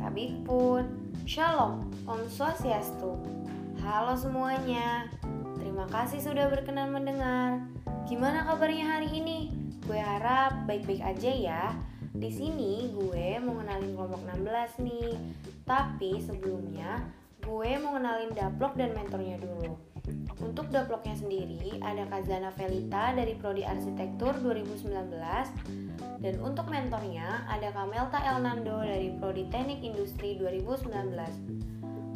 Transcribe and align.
Kabikpun, 0.00 1.12
Shalom, 1.28 1.92
Om 2.08 2.24
Swastiastu. 2.32 3.20
Halo 3.84 4.16
semuanya, 4.16 5.12
terima 5.60 5.84
kasih 5.92 6.24
sudah 6.24 6.48
berkenan 6.48 6.88
mendengar. 6.88 7.60
Gimana 8.08 8.48
kabarnya 8.48 8.96
hari 8.96 9.12
ini? 9.12 9.52
Gue 9.84 10.00
harap 10.00 10.64
baik-baik 10.64 11.04
aja 11.04 11.28
ya. 11.36 11.76
Di 12.16 12.32
sini 12.32 12.96
gue 12.96 13.36
mau 13.44 13.60
kenalin 13.60 13.92
kelompok 13.92 14.24
16 14.24 14.88
nih. 14.88 15.12
Tapi 15.68 16.16
sebelumnya 16.24 17.04
gue 17.44 17.70
mau 17.76 18.00
kenalin 18.00 18.32
daplok 18.32 18.72
dan 18.80 18.96
mentornya 18.96 19.36
dulu. 19.36 19.89
Untuk 20.40 20.72
daploknya 20.72 21.16
sendiri 21.20 21.78
ada 21.84 22.08
Kazana 22.08 22.48
Felita 22.56 23.12
dari 23.12 23.36
Prodi 23.36 23.62
Arsitektur 23.62 24.34
2019 24.40 24.88
dan 26.20 26.34
untuk 26.40 26.66
mentornya 26.72 27.44
ada 27.48 27.68
Kamelta 27.72 28.18
Elnando 28.24 28.80
dari 28.80 29.12
Prodi 29.20 29.44
Teknik 29.52 29.84
Industri 29.84 30.40
2019 30.40 31.70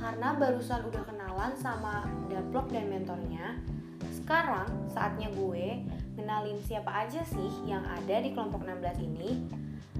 karena 0.00 0.32
barusan 0.32 0.88
udah 0.88 1.04
kenalan 1.04 1.52
sama 1.60 2.08
daplok 2.32 2.72
dan 2.72 2.88
mentornya, 2.88 3.60
sekarang 4.08 4.66
saatnya 4.88 5.28
gue 5.36 5.84
kenalin 6.16 6.56
siapa 6.64 7.04
aja 7.04 7.20
sih 7.20 7.52
yang 7.68 7.84
ada 7.84 8.24
di 8.24 8.32
kelompok 8.32 8.64
16 8.64 8.96
ini. 9.04 9.44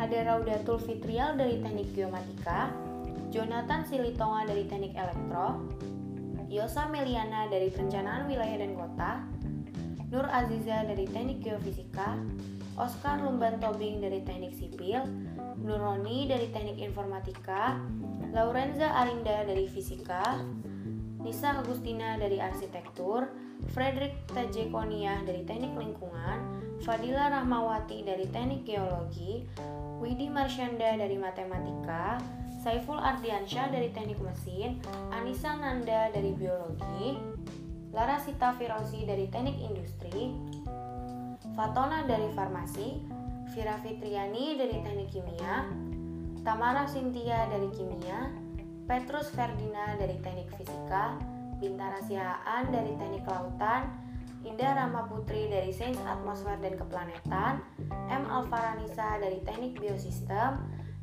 Ada 0.00 0.32
Raudatul 0.32 0.80
Fitrial 0.80 1.36
dari 1.36 1.60
Teknik 1.60 1.92
Geomatika, 1.92 2.72
Jonathan 3.28 3.84
Silitonga 3.84 4.48
dari 4.48 4.64
Teknik 4.64 4.96
Elektro, 4.96 5.60
Yosa 6.52 6.84
Meliana 6.92 7.48
dari 7.48 7.72
Perencanaan 7.72 8.28
Wilayah 8.28 8.60
dan 8.60 8.76
Kota, 8.76 9.24
Nur 10.12 10.28
Aziza 10.28 10.84
dari 10.84 11.08
Teknik 11.08 11.40
Geofisika, 11.40 12.20
Oscar 12.76 13.24
Lumban 13.24 13.56
Tobing 13.56 14.04
dari 14.04 14.20
Teknik 14.20 14.52
Sipil, 14.52 15.00
Nuroni 15.64 16.28
dari 16.28 16.52
Teknik 16.52 16.76
Informatika, 16.76 17.80
Laurenza 18.36 18.92
Arinda 19.00 19.48
dari 19.48 19.64
Fisika, 19.64 20.44
Nisa 21.24 21.56
Agustina 21.56 22.20
dari 22.20 22.36
Arsitektur, 22.36 23.32
Frederick 23.72 24.28
Tajekonia 24.28 25.24
dari 25.24 25.48
Teknik 25.48 25.72
Lingkungan, 25.72 26.60
Fadila 26.84 27.32
Rahmawati 27.32 28.04
dari 28.04 28.28
Teknik 28.28 28.68
Geologi, 28.68 29.48
Widi 30.04 30.28
Marsyanda 30.28 31.00
dari 31.00 31.16
Matematika, 31.16 32.20
Saiful 32.62 32.94
Ardiansyah 32.94 33.74
dari 33.74 33.90
Teknik 33.90 34.22
Mesin, 34.22 34.78
Anissa 35.10 35.58
Nanda 35.58 36.14
dari 36.14 36.30
Biologi, 36.30 37.18
Lara 37.90 38.22
Sita 38.22 38.54
Firosi 38.54 39.02
dari 39.02 39.26
Teknik 39.26 39.58
Industri, 39.58 40.30
Fatona 41.58 42.06
dari 42.06 42.30
Farmasi, 42.38 43.02
Vira 43.50 43.82
Fitriani 43.82 44.54
dari 44.54 44.78
Teknik 44.78 45.10
Kimia, 45.10 45.66
Tamara 46.46 46.86
Sintia 46.86 47.50
dari 47.50 47.66
Kimia, 47.74 48.30
Petrus 48.86 49.34
Ferdina 49.34 49.98
dari 49.98 50.22
Teknik 50.22 50.54
Fisika, 50.54 51.18
Bintara 51.58 51.98
Sihaan 52.06 52.70
dari 52.70 52.94
Teknik 52.94 53.26
Lautan, 53.26 53.90
Indah 54.46 54.78
Rama 54.78 55.10
Putri 55.10 55.50
dari 55.50 55.74
Sains 55.74 55.98
Atmosfer 56.06 56.54
dan 56.62 56.78
Keplanetan, 56.78 57.58
M. 58.06 58.22
Alvaranisa 58.30 59.18
dari 59.18 59.42
Teknik 59.42 59.82
Biosistem, 59.82 60.62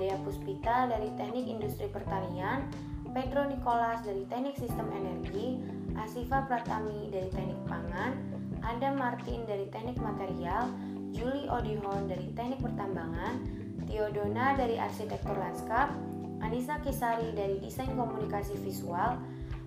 Dea 0.00 0.16
Puspita 0.24 0.88
dari 0.88 1.12
Teknik 1.20 1.44
Industri 1.44 1.84
Pertanian, 1.92 2.64
Pedro 3.12 3.44
Nicolas 3.44 4.00
dari 4.00 4.24
Teknik 4.32 4.56
Sistem 4.56 4.88
Energi, 4.96 5.60
Asifa 5.92 6.48
Pratami 6.48 7.12
dari 7.12 7.28
Teknik 7.28 7.60
Pangan, 7.68 8.16
Adam 8.64 8.96
Martin 8.96 9.44
dari 9.44 9.68
Teknik 9.68 10.00
Material, 10.00 10.72
Julie 11.12 11.52
Odihon 11.52 12.08
dari 12.08 12.32
Teknik 12.32 12.64
Pertambangan, 12.64 13.44
Theodona 13.84 14.56
dari 14.56 14.80
Arsitektur 14.80 15.36
Lanskap, 15.36 15.92
Anissa 16.40 16.80
Kisari 16.80 17.36
dari 17.36 17.60
Desain 17.60 17.92
Komunikasi 17.92 18.56
Visual, 18.64 19.20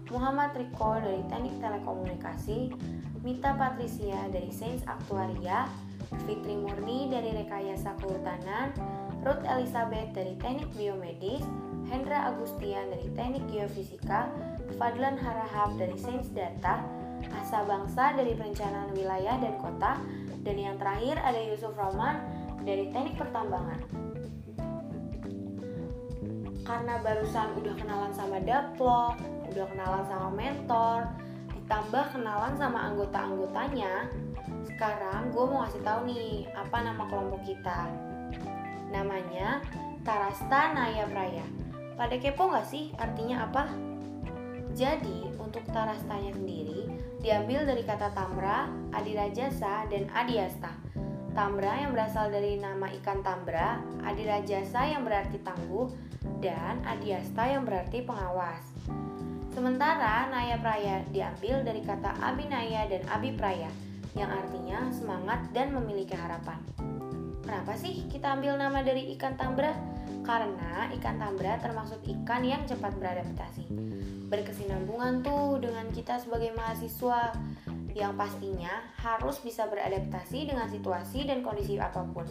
Muhammad 0.10 0.58
Riko 0.58 0.98
dari 0.98 1.22
Teknik 1.30 1.62
Telekomunikasi, 1.62 2.74
Mita 3.22 3.54
Patricia 3.54 4.26
dari 4.34 4.50
Sains 4.50 4.82
Aktuaria, 4.90 5.70
Fitri 6.24 6.56
Murni 6.58 7.10
dari 7.10 7.34
Rekayasa 7.34 7.98
Kehutanan, 8.00 8.74
Ruth 9.24 9.44
Elizabeth 9.48 10.14
dari 10.14 10.34
Teknik 10.38 10.70
Biomedis, 10.76 11.44
Hendra 11.88 12.32
Agustian 12.32 12.92
dari 12.92 13.08
Teknik 13.16 13.44
Geofisika, 13.52 14.28
Fadlan 14.76 15.16
Harahap 15.20 15.76
dari 15.80 15.96
Sains 15.96 16.28
Data, 16.32 16.84
Asa 17.32 17.64
Bangsa 17.64 18.16
dari 18.16 18.36
Perencanaan 18.36 18.92
Wilayah 18.96 19.40
dan 19.40 19.56
Kota, 19.60 20.00
dan 20.44 20.56
yang 20.60 20.76
terakhir 20.76 21.16
ada 21.24 21.40
Yusuf 21.40 21.72
Roman 21.76 22.20
dari 22.68 22.92
Teknik 22.92 23.16
Pertambangan. 23.16 23.80
Karena 26.64 26.96
barusan 27.04 27.60
udah 27.60 27.76
kenalan 27.76 28.14
sama 28.16 28.40
daplok, 28.40 29.20
udah 29.52 29.66
kenalan 29.68 30.06
sama 30.08 30.30
mentor, 30.32 31.00
ditambah 31.60 32.06
kenalan 32.16 32.54
sama 32.56 32.80
anggota-anggotanya, 32.92 34.08
sekarang 34.84 35.32
gue 35.32 35.46
mau 35.48 35.64
ngasih 35.64 35.80
tahu 35.80 36.12
nih 36.12 36.44
apa 36.60 36.78
nama 36.84 37.08
kelompok 37.08 37.40
kita. 37.48 37.88
Namanya 38.92 39.64
Tarasta 40.04 40.76
Naya 40.76 41.08
Praya. 41.08 41.48
Pada 41.96 42.20
kepo 42.20 42.52
nggak 42.52 42.68
sih 42.68 42.92
artinya 43.00 43.48
apa? 43.48 43.72
Jadi 44.76 45.32
untuk 45.40 45.64
Tarastanya 45.72 46.36
sendiri 46.36 46.92
diambil 47.24 47.64
dari 47.64 47.88
kata 47.88 48.12
Tamra, 48.12 48.68
Adirajasa, 48.92 49.88
dan 49.88 50.12
Adiasta. 50.12 50.76
Tambra 51.32 51.80
yang 51.80 51.96
berasal 51.96 52.28
dari 52.28 52.60
nama 52.60 52.92
ikan 53.00 53.24
tambra, 53.24 53.80
Adirajasa 54.04 54.84
yang 54.84 55.08
berarti 55.08 55.40
tangguh, 55.48 55.96
dan 56.44 56.84
Adiasta 56.84 57.48
yang 57.48 57.64
berarti 57.64 58.04
pengawas. 58.04 58.68
Sementara 59.56 60.28
Naya 60.28 60.60
Praya 60.60 61.08
diambil 61.08 61.64
dari 61.64 61.80
kata 61.80 62.20
Abinaya 62.20 62.84
dan 62.92 63.08
Abipraya 63.08 63.72
yang 64.14 64.30
artinya 64.30 64.90
semangat 64.94 65.50
dan 65.54 65.74
memiliki 65.74 66.14
harapan. 66.14 66.62
Kenapa 67.44 67.76
sih 67.76 68.08
kita 68.08 68.40
ambil 68.40 68.56
nama 68.56 68.80
dari 68.82 69.12
ikan 69.18 69.36
tambra? 69.36 69.76
Karena 70.24 70.88
ikan 70.96 71.20
tambra 71.20 71.60
termasuk 71.60 72.00
ikan 72.08 72.42
yang 72.42 72.64
cepat 72.64 72.96
beradaptasi. 72.96 73.68
Berkesinambungan 74.32 75.22
tuh 75.22 75.60
dengan 75.60 75.92
kita 75.92 76.18
sebagai 76.24 76.56
mahasiswa 76.56 77.36
yang 77.94 78.18
pastinya 78.18 78.82
harus 78.98 79.38
bisa 79.44 79.70
beradaptasi 79.70 80.50
dengan 80.50 80.66
situasi 80.72 81.30
dan 81.30 81.46
kondisi 81.46 81.78
apa 81.78 82.02
pun. 82.02 82.26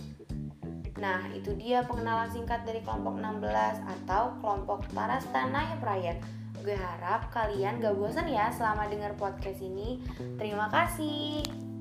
Nah, 0.98 1.26
itu 1.34 1.54
dia 1.58 1.82
pengenalan 1.86 2.30
singkat 2.30 2.62
dari 2.62 2.82
kelompok 2.82 3.18
16 3.18 3.82
atau 3.82 4.38
kelompok 4.38 4.86
Taras 4.94 5.26
Tanah 5.30 5.78
Praya. 5.82 6.14
Gue 6.62 6.78
harap 6.78 7.30
kalian 7.34 7.82
gak 7.82 7.98
bosan 7.98 8.30
ya 8.30 8.54
selama 8.54 8.86
dengar 8.86 9.18
podcast 9.18 9.58
ini. 9.58 9.98
Terima 10.38 10.70
kasih. 10.70 11.71